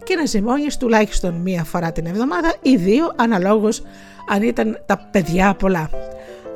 και 0.04 0.14
να 0.14 0.24
ζυμώνεις 0.24 0.76
τουλάχιστον 0.76 1.35
μία 1.35 1.64
φορά 1.64 1.92
την 1.92 2.07
εβδομάδα 2.07 2.54
ή 2.62 2.76
δύο 2.76 3.12
αναλόγως 3.16 3.83
αν 4.28 4.42
ήταν 4.42 4.83
τα 4.87 5.09
παιδιά 5.11 5.54
πολλά. 5.54 5.90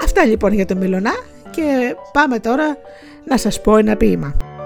Αυτά 0.02 0.24
λοιπόν 0.24 0.52
για 0.52 0.66
το 0.66 0.76
Μιλωνά 0.76 1.12
και 1.50 1.96
πάμε 2.12 2.38
τώρα 2.38 2.76
να 3.24 3.36
σας 3.36 3.60
πω 3.60 3.76
ένα 3.76 3.96
ποίημα. 3.96 4.57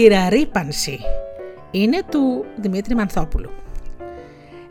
Κυραρύπανση 0.00 1.00
είναι 1.70 2.02
του 2.10 2.44
Δημήτρη 2.56 2.94
Μανθόπουλου. 2.94 3.50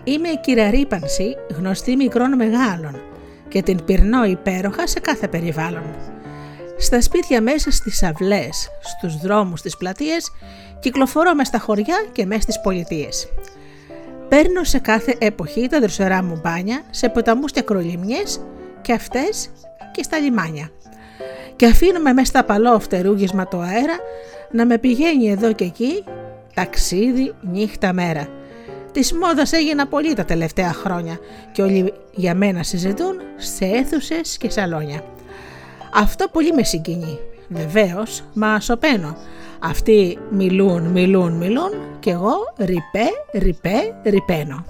Είμαι 0.04 0.30
η 0.30 0.40
κυραρύπανση 0.42 1.36
γνωστή 1.58 1.96
μικρών 1.96 2.36
μεγάλων 2.36 3.02
και 3.48 3.62
την 3.62 3.86
πυρνώ 3.86 4.26
υπέροχα 4.26 4.88
σε 4.88 5.00
κάθε 5.00 5.28
περιβάλλον. 5.28 5.96
Στα 6.78 7.02
σπίτια 7.02 7.42
μέσα 7.42 7.72
στις 7.72 8.04
αυλές, 8.04 8.70
στους 8.82 9.18
δρόμους, 9.18 9.60
στις 9.60 9.78
πλατείες, 9.78 10.32
κυκλοφορώ 10.80 11.36
μες 11.36 11.48
στα 11.48 11.60
χωριά 11.60 12.06
και 12.12 12.26
μέσα 12.26 12.42
στις 12.42 12.62
πολιτείες. 12.62 13.28
Παίρνω 14.30 14.64
σε 14.64 14.80
κάθε 14.80 15.16
εποχή 15.20 15.68
τα 15.68 15.80
δροσερά 15.80 16.24
μου 16.24 16.40
μπάνια, 16.44 16.82
σε 16.90 17.10
ποταμούς 17.10 17.52
και 17.52 17.60
ακρολιμνιές 17.60 18.42
και 18.82 18.94
αυτές 18.94 19.50
και 19.92 20.04
στα 20.04 20.20
λιμάνια 20.20 20.72
και 21.60 21.66
αφήνουμε 21.66 22.14
μέσα 22.14 22.26
στα 22.26 22.44
παλό 22.44 22.80
φτερούγισμα 22.80 23.48
το 23.48 23.60
αέρα 23.60 23.98
να 24.52 24.66
με 24.66 24.78
πηγαίνει 24.78 25.30
εδώ 25.30 25.54
και 25.54 25.64
εκεί 25.64 26.04
ταξίδι 26.54 27.34
νύχτα 27.42 27.94
μέρα. 27.94 28.28
Της 28.92 29.14
μόδας 29.14 29.52
έγινα 29.52 29.88
πολύ 29.88 30.14
τα 30.14 30.26
τελευταία 30.26 30.74
χρόνια 30.74 31.20
και 31.52 31.62
όλοι 31.62 31.94
για 32.16 32.36
μένα 32.36 32.64
συζητούν 32.64 33.16
σε 33.36 33.66
αίθουσες 33.66 34.38
και 34.38 34.50
σαλόνια. 34.50 35.04
Αυτό 35.94 36.28
πολύ 36.32 36.54
με 36.54 36.64
συγκινεί. 36.64 37.20
Βεβαίως, 37.48 38.24
μα 38.34 38.60
σωπαίνω. 38.60 39.18
Αυτοί 39.60 40.18
μιλούν, 40.30 40.84
μιλούν, 40.84 41.32
μιλούν 41.32 41.72
και 42.00 42.10
εγώ 42.10 42.36
ρηπέ, 42.58 43.08
ρηπέ, 43.34 44.02
ρηπαίνω. 44.04 44.66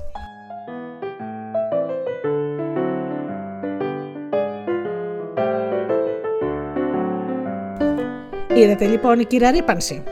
Είδατε 8.59 8.85
λοιπόν 8.85 9.19
η 9.19 9.25
κυραρύπανση. 9.25 10.03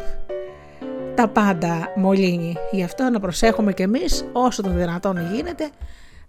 Τα 1.16 1.28
πάντα 1.28 1.92
μολύνει. 1.96 2.56
Γι' 2.72 2.84
αυτό 2.84 3.10
να 3.10 3.20
προσέχουμε 3.20 3.74
κι 3.74 3.82
εμείς 3.82 4.26
όσο 4.32 4.62
το 4.62 4.70
δυνατόν 4.70 5.34
γίνεται 5.34 5.70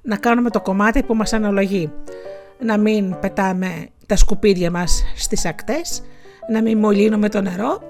να 0.03 0.17
κάνουμε 0.17 0.51
το 0.51 0.61
κομμάτι 0.61 1.03
που 1.03 1.15
μας 1.15 1.33
αναλογεί. 1.33 1.93
Να 2.59 2.79
μην 2.79 3.19
πετάμε 3.21 3.89
τα 4.07 4.17
σκουπίδια 4.17 4.71
μας 4.71 5.05
στις 5.17 5.45
ακτές, 5.45 6.03
να 6.51 6.63
μην 6.63 6.79
μολύνουμε 6.79 7.29
το 7.29 7.41
νερό 7.41 7.83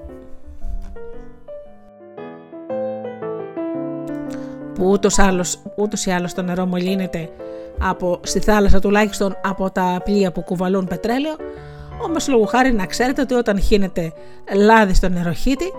που 4.75 4.91
ούτως, 4.91 5.19
άλλως, 5.19 5.59
ούτως 5.77 6.07
ή 6.07 6.11
άλλως 6.11 6.35
το 6.35 6.43
νερό 6.43 6.67
μολύνεται 6.67 7.31
από, 7.79 8.21
στη 8.23 8.39
θάλασσα 8.41 8.81
τουλάχιστον 8.81 9.37
από 9.43 9.71
τα 9.71 10.01
πλοία 10.05 10.33
που 10.33 10.43
κουβαλούν 10.43 10.87
πετρέλαιο 10.87 11.37
όμως 12.01 12.29
λόγω 12.29 12.45
χάρη 12.45 12.73
να 12.73 12.87
ξέρετε 12.87 13.21
ότι 13.21 13.35
όταν 13.35 13.61
χύνεται 13.61 14.13
λάδι 14.55 14.95
στο 14.95 15.09
νεροχύτη, 15.09 15.73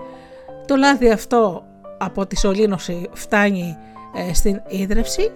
το 0.66 0.76
λάδι 0.76 1.10
αυτό 1.10 1.64
από 1.98 2.26
τη 2.26 2.36
σωλήνωση 2.36 3.08
φτάνει 3.12 3.76
ε, 4.14 4.34
στην 4.34 4.62
ίδρυυση 4.68 5.32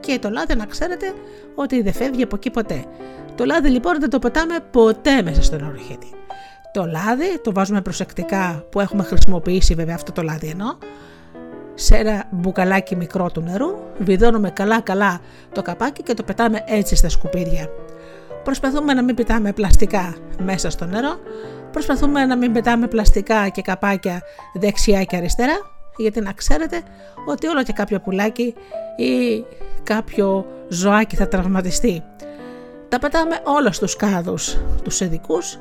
και 0.00 0.18
το 0.18 0.30
λάδι 0.30 0.54
να 0.54 0.66
ξέρετε 0.66 1.12
ότι 1.54 1.82
δεν 1.82 1.92
φεύγει 1.92 2.22
από 2.22 2.36
εκεί 2.36 2.50
ποτέ. 2.50 2.84
Το 3.34 3.44
λάδι 3.44 3.68
λοιπόν 3.68 4.00
δεν 4.00 4.10
το 4.10 4.18
πετάμε 4.18 4.58
ποτέ 4.70 5.22
μέσα 5.22 5.42
στο 5.42 5.56
νεροχύτη. 5.56 6.10
Το 6.72 6.86
λάδι 6.86 7.40
το 7.42 7.52
βάζουμε 7.52 7.80
προσεκτικά 7.80 8.64
που 8.70 8.80
έχουμε 8.80 9.02
χρησιμοποιήσει 9.02 9.74
βέβαια 9.74 9.94
αυτό 9.94 10.12
το 10.12 10.22
λάδι 10.22 10.48
ενώ 10.48 10.78
σε 11.74 11.96
ένα 11.96 12.24
μπουκαλάκι 12.30 12.96
μικρό 12.96 13.30
του 13.30 13.40
νερού, 13.40 13.68
βιδώνουμε 13.98 14.50
καλά 14.50 14.80
καλά 14.80 15.20
το 15.52 15.62
καπάκι 15.62 16.02
και 16.02 16.14
το 16.14 16.22
πετάμε 16.22 16.64
έτσι 16.66 16.96
στα 16.96 17.08
σκουπίδια. 17.08 17.68
Προσπαθούμε 18.44 18.94
να 18.94 19.02
μην 19.02 19.14
πετάμε 19.14 19.52
πλαστικά 19.52 20.14
μέσα 20.38 20.70
στο 20.70 20.84
νερό, 20.84 21.20
προσπαθούμε 21.72 22.24
να 22.24 22.36
μην 22.36 22.52
πετάμε 22.52 22.86
πλαστικά 22.86 23.48
και 23.48 23.62
καπάκια 23.62 24.22
δεξιά 24.54 25.02
και 25.02 25.16
αριστερά, 25.16 25.58
γιατί 25.96 26.20
να 26.20 26.32
ξέρετε 26.32 26.82
ότι 27.26 27.46
όλο 27.46 27.62
και 27.62 27.72
κάποιο 27.72 28.00
πουλάκι 28.00 28.54
ή 28.96 29.44
κάποιο 29.82 30.46
ζωάκι 30.68 31.16
θα 31.16 31.28
τραυματιστεί. 31.28 32.02
Τα 32.88 32.98
πετάμε 32.98 33.40
όλα 33.44 33.72
στους 33.72 33.96
κάδους 33.96 34.56
τους 34.82 35.00
ειδικούς 35.00 35.58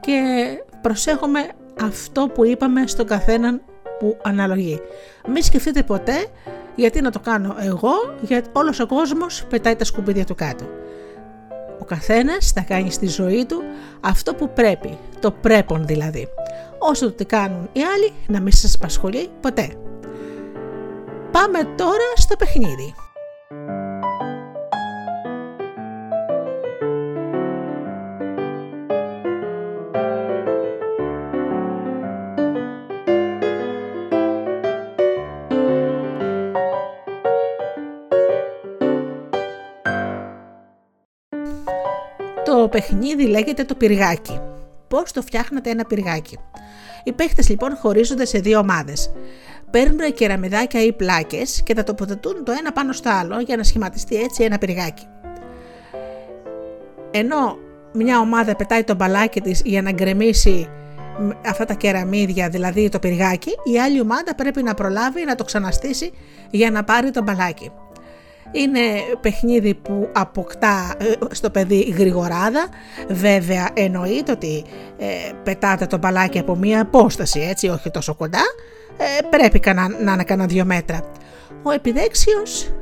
και 0.00 0.46
προσέχουμε 0.80 1.48
αυτό 1.80 2.28
που 2.28 2.44
είπαμε 2.44 2.86
στον 2.86 3.06
καθέναν 3.06 3.60
που 3.98 4.16
αναλογεί. 4.22 4.80
Μην 5.28 5.42
σκεφτείτε 5.42 5.82
ποτέ 5.82 6.26
γιατί 6.74 7.00
να 7.00 7.10
το 7.10 7.20
κάνω 7.20 7.56
εγώ, 7.58 7.92
γιατί 8.20 8.48
όλος 8.52 8.80
ο 8.80 8.86
κόσμος 8.86 9.44
πετάει 9.48 9.76
τα 9.76 9.84
σκουπίδια 9.84 10.24
του 10.24 10.34
κάτω. 10.34 10.64
Ο 11.80 11.84
καθένας 11.84 12.52
θα 12.52 12.60
κάνει 12.60 12.90
στη 12.90 13.06
ζωή 13.08 13.46
του 13.46 13.62
αυτό 14.00 14.34
που 14.34 14.52
πρέπει, 14.52 14.98
το 15.20 15.30
πρέπον 15.30 15.86
δηλαδή. 15.86 16.28
Όσο 16.78 17.06
το 17.06 17.12
τι 17.12 17.24
κάνουν 17.24 17.68
οι 17.72 17.80
άλλοι 17.82 18.12
να 18.26 18.40
μην 18.40 18.52
σας 18.52 18.74
απασχολεί 18.74 19.28
ποτέ. 19.40 19.68
Πάμε 21.30 21.58
τώρα 21.76 22.12
στο 22.14 22.36
παιχνίδι. 22.36 22.94
Το 42.66 42.72
παιχνίδι 42.72 43.26
λέγεται 43.26 43.64
το 43.64 43.74
πυργάκι. 43.74 44.40
Πώς 44.88 45.12
το 45.12 45.22
φτιάχνετε 45.22 45.70
ένα 45.70 45.84
πυργάκι; 45.84 46.38
Οι 47.04 47.12
παίχτες 47.12 47.48
λοιπόν 47.48 47.76
χωρίζονται 47.76 48.24
σε 48.24 48.38
δύο 48.38 48.58
ομάδες. 48.58 49.12
Παίρνουν 49.70 50.12
κεραμιδάκια 50.14 50.84
ή 50.84 50.92
πλάκες 50.92 51.62
και 51.64 51.74
τα 51.74 51.84
τοποθετούν 51.84 52.44
το 52.44 52.52
ένα 52.58 52.72
πάνω 52.72 52.92
στο 52.92 53.10
άλλο 53.10 53.40
για 53.40 53.56
να 53.56 53.62
σχηματιστεί 53.62 54.16
έτσι 54.16 54.44
ένα 54.44 54.58
πυργάκι. 54.58 55.06
Ενώ 57.10 57.58
μια 57.92 58.18
ομάδα 58.18 58.56
πετάει 58.56 58.84
το 58.84 58.94
μπαλάκι 58.94 59.40
της 59.40 59.62
για 59.64 59.82
να 59.82 59.92
γκρεμίσει 59.92 60.68
αυτά 61.46 61.64
τα 61.64 61.74
κεραμίδια, 61.74 62.48
δηλαδή 62.48 62.88
το 62.88 62.98
πυργάκι, 62.98 63.50
η 63.74 63.80
άλλη 63.80 64.00
ομάδα 64.00 64.34
πρέπει 64.34 64.62
να 64.62 64.74
προλάβει 64.74 65.24
να 65.24 65.34
το 65.34 65.44
ξαναστήσει 65.44 66.12
για 66.50 66.70
να 66.70 66.84
πάρει 66.84 67.10
το 67.10 67.22
μπαλάκι. 67.22 67.72
Είναι 68.52 68.80
παιχνίδι 69.20 69.74
που 69.74 70.08
αποκτά 70.12 70.94
ε, 70.98 71.34
στο 71.34 71.50
παιδί 71.50 71.94
γρηγοράδα. 71.98 72.68
Βέβαια 73.08 73.70
εννοείται 73.74 74.32
ότι 74.32 74.64
ε, 74.98 75.06
πετάτε 75.42 75.86
το 75.86 75.98
μπαλάκι 75.98 76.38
από 76.38 76.56
μία 76.56 76.80
απόσταση 76.80 77.40
έτσι, 77.40 77.68
όχι 77.68 77.90
τόσο 77.90 78.14
κοντά. 78.14 78.42
Ε, 78.96 79.22
πρέπει 79.30 79.60
να 80.04 80.12
είναι 80.12 80.24
κανένα 80.24 80.48
δύο 80.48 80.64
μέτρα. 80.64 81.00
Ο 81.62 81.70
επιδέξιος 81.70 82.72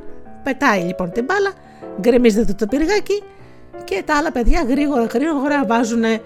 πετάει 0.43 0.81
λοιπόν 0.81 1.11
την 1.11 1.23
μπάλα, 1.23 1.53
γκρεμίζεται 1.99 2.53
το 2.53 2.67
πυργάκι 2.67 3.23
και 3.83 4.03
τα 4.05 4.17
άλλα 4.17 4.31
παιδιά 4.31 4.65
γρήγορα 4.69 5.03
γρήγορα 5.03 5.65
βάζουν 5.65 6.03
ε, 6.03 6.21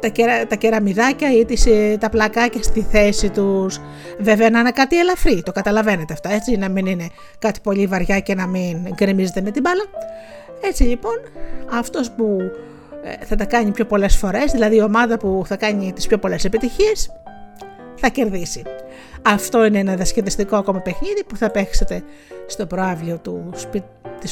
τα, 0.00 0.08
κερα, 0.08 0.46
τα 0.46 0.56
κεραμιδάκια 0.56 1.32
ή 1.32 1.44
τις, 1.44 1.66
ε, 1.66 1.96
τα 2.00 2.10
πλακάκια 2.10 2.62
στη 2.62 2.80
θέση 2.90 3.30
τους. 3.30 3.80
Βέβαια 4.18 4.50
να 4.50 4.58
είναι 4.58 4.70
κάτι 4.70 4.98
ελαφρύ, 4.98 5.42
το 5.42 5.52
καταλαβαίνετε 5.52 6.12
αυτό 6.12 6.28
έτσι, 6.28 6.56
να 6.56 6.68
μην 6.68 6.86
είναι 6.86 7.08
κάτι 7.38 7.60
πολύ 7.62 7.86
βαριά 7.86 8.20
και 8.20 8.34
να 8.34 8.46
μην 8.46 8.76
γκρεμίζεται 8.94 9.40
με 9.40 9.50
την 9.50 9.62
μπάλα. 9.62 9.84
Έτσι 10.60 10.82
λοιπόν 10.82 11.14
αυτός 11.70 12.10
που 12.10 12.38
ε, 13.04 13.24
θα 13.24 13.36
τα 13.36 13.44
κάνει 13.44 13.70
πιο 13.70 13.84
πολλές 13.84 14.16
φορές, 14.16 14.52
δηλαδή 14.52 14.76
η 14.76 14.82
ομάδα 14.82 15.16
που 15.16 15.42
θα 15.46 15.56
κάνει 15.56 15.92
τις 15.92 16.06
πιο 16.06 16.18
πολλές 16.18 16.44
επιτυχίες, 16.44 17.10
θα 17.94 18.08
κερδίσει. 18.08 18.62
Αυτό 19.22 19.64
είναι 19.64 19.78
ένα 19.78 19.96
δασκεδαστικό 19.96 20.56
ακόμα 20.56 20.80
παιχνίδι 20.80 21.24
που 21.24 21.36
θα 21.36 21.50
παίξετε 21.50 22.02
στο 22.46 22.66
προάβλιο 22.66 23.18
του, 23.18 23.50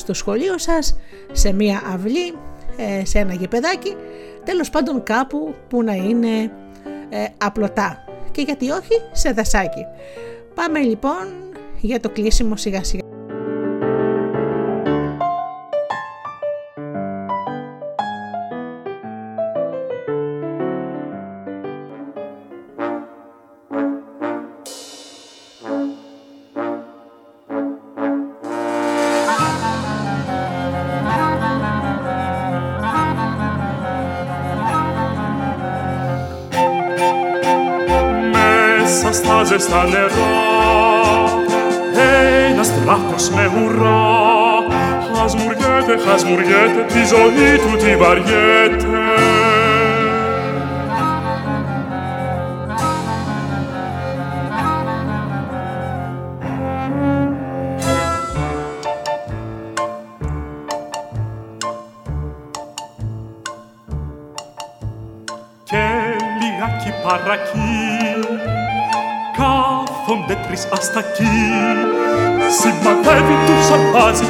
του 0.07 0.15
σχολείου 0.15 0.59
σας, 0.59 0.97
σε 1.33 1.53
μία 1.53 1.83
αυλή, 1.95 2.35
ε, 2.77 3.05
σε 3.05 3.19
ένα 3.19 3.35
γεπεδάκι, 3.35 3.97
τέλος 4.45 4.71
πάντων 4.71 5.03
κάπου 5.03 5.55
που 5.69 5.83
να 5.83 5.95
είναι 5.95 6.51
ε, 7.09 7.25
απλωτά 7.39 8.05
και 8.31 8.43
γιατί 8.43 8.71
όχι 8.71 9.01
σε 9.13 9.33
δασάκι. 9.33 9.87
Πάμε 10.55 10.79
λοιπόν 10.79 11.27
για 11.81 12.01
το 12.01 12.09
κλείσιμο 12.09 12.57
σιγά 12.57 12.85
σιγά. 12.85 13.04
Στα 39.45 39.85
νερά 39.85 40.45
ένας 42.51 42.71
δράκος 42.71 43.31
με 43.31 43.51
ουρά 43.57 44.35
χασμουριέται, 45.17 45.99
χασμουριέται, 46.07 46.85
τη 46.89 47.05
ζωή 47.05 47.59
του 47.59 47.77
τη 47.77 47.97
βαριέται 47.97 48.87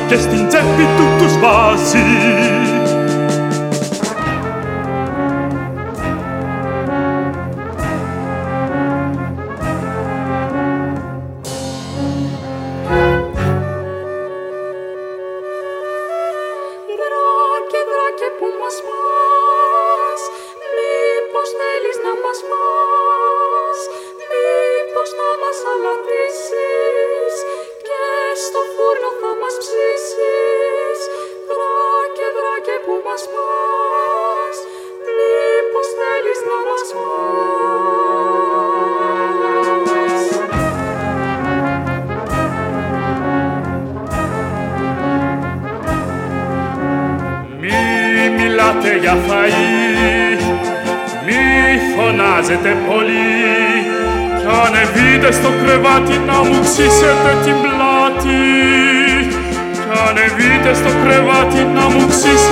kes 0.08 0.22
sind 0.24 0.50
sepitud 0.52 1.10
kus 1.18 1.36
ma 1.42 1.76
siin. 1.76 2.73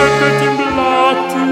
Τους 0.02 0.74
βάζει 0.76 1.42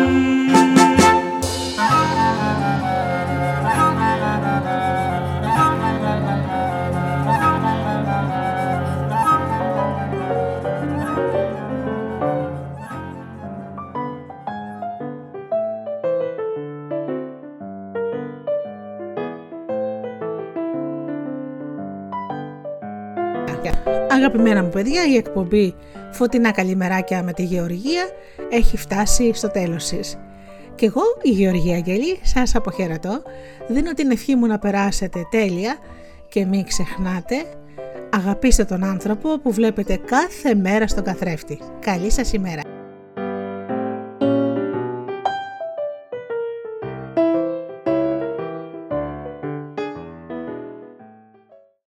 Αγαπημένα 24.12 24.62
μου 24.62 24.68
παιδιά, 24.68 25.06
η 25.06 25.16
εκπομπή 25.16 25.74
Φωτεινά 26.12 26.50
Καλημεράκια 26.50 27.22
με 27.22 27.32
τη 27.32 27.42
Γεωργία 27.42 28.04
έχει 28.50 28.76
φτάσει 28.76 29.32
στο 29.34 29.50
τέλος 29.50 29.88
της. 29.88 30.18
Και 30.74 30.86
εγώ, 30.86 31.02
η 31.22 31.30
Γεωργία 31.30 31.76
Αγγελή, 31.76 32.18
σας 32.22 32.54
αποχαιρετώ, 32.54 33.22
δίνω 33.68 33.92
την 33.92 34.10
ευχή 34.10 34.34
μου 34.34 34.46
να 34.46 34.58
περάσετε 34.58 35.26
τέλεια 35.30 35.78
και 36.28 36.44
μην 36.44 36.64
ξεχνάτε, 36.64 37.36
αγαπήστε 38.10 38.64
τον 38.64 38.84
άνθρωπο 38.84 39.38
που 39.38 39.52
βλέπετε 39.52 39.96
κάθε 39.96 40.54
μέρα 40.54 40.86
στον 40.86 41.04
καθρέφτη. 41.04 41.58
Καλή 41.80 42.10
σας 42.10 42.32
ημέρα! 42.32 42.79